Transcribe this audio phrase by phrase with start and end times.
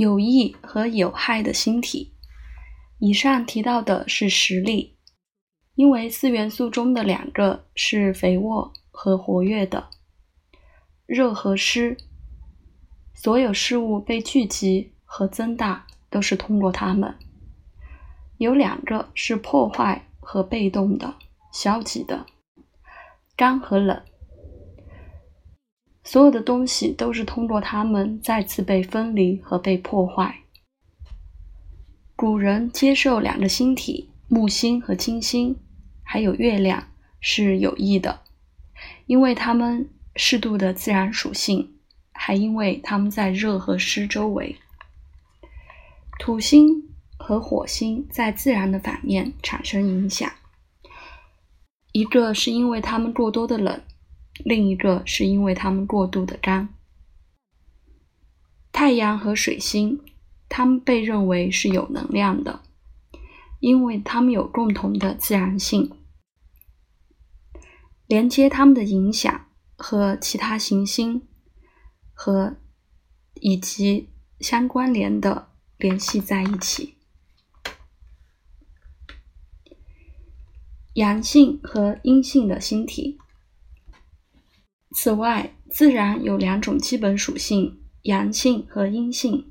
[0.00, 2.14] 有益和有害的星体。
[3.00, 4.96] 以上提到的是实例，
[5.74, 9.90] 因为四元素中的两个是肥沃和活跃的，
[11.04, 11.98] 热和湿，
[13.14, 17.14] 所有事物被聚集和增大都是通过它们。
[18.38, 21.16] 有两个是破坏和被动的、
[21.52, 22.24] 消极的，
[23.36, 24.02] 干和冷。
[26.02, 30.40] 所有的东西都是通过它们再次被分离和被破坏。
[32.16, 35.56] 古人接受两个星体木星和金星，
[36.02, 36.88] 还有月亮
[37.20, 38.20] 是有益的，
[39.06, 41.76] 因为它们适度的自然属性，
[42.12, 44.56] 还因为它们在热和湿周围。
[46.18, 50.30] 土星和火星在自然的反面产生影响，
[51.92, 53.80] 一个是因为它们过多的冷，
[54.44, 56.68] 另一个是因为它们过度的干。
[58.72, 60.00] 太阳和水星。
[60.52, 62.64] 它们被认为是有能量的，
[63.60, 65.92] 因为它们有共同的自然性。
[68.08, 71.22] 连接它们的影响和其他行星
[72.12, 72.56] 和
[73.34, 74.08] 以及
[74.40, 76.96] 相关联的联系在一起。
[80.94, 83.20] 阳性和阴性的星体。
[84.92, 89.46] 此外，自然有两种基本属性：阳性和阴性。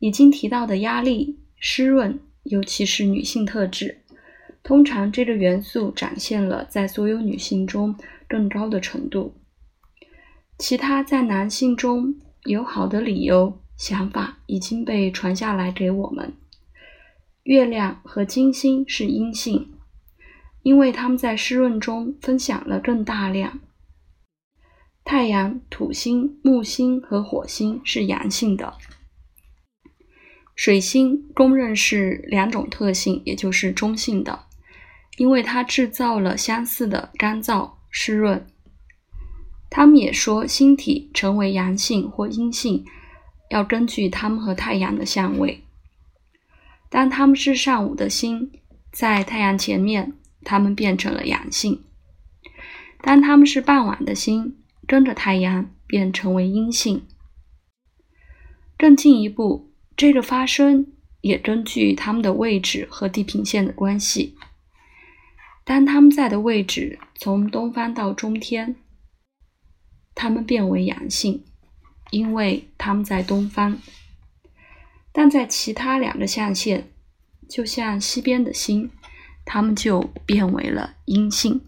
[0.00, 4.02] 已经提到的压力、湿润，尤其是女性特质，
[4.62, 7.96] 通常这个元素展现了在所有女性中
[8.28, 9.34] 更高的程度。
[10.58, 16.34] 其他在男性中有好的理由、想法已经被传下来给我们。
[17.44, 19.72] 月亮和金星是阴性，
[20.62, 23.60] 因为它们在湿润中分享了更大量。
[25.04, 28.74] 太阳、土星、木星和火星是阳性的。
[30.56, 34.46] 水星公认是两种特性，也就是中性的，
[35.18, 38.46] 因为它制造了相似的干燥、湿润。
[39.68, 42.84] 他们也说，星体成为阳性或阴性，
[43.50, 45.64] 要根据它们和太阳的相位。
[46.88, 48.52] 当它们是上午的星，
[48.90, 50.14] 在太阳前面，
[50.44, 51.80] 它们变成了阳性；
[53.02, 57.06] 当它们是傍晚的星，跟着太阳，便成为阴性。
[58.76, 59.70] 更进一步。
[59.96, 64.36] 这个发生也根据它们的位置和地平线的关系。
[65.62, 68.74] 当它们在的位置从东方到中天，
[70.12, 71.44] 它们变为阳性，
[72.10, 73.76] 因为它们在东方；
[75.12, 76.90] 但在其他两个象限，
[77.48, 78.90] 就像西边的星，
[79.44, 81.60] 它们就变为了阴性。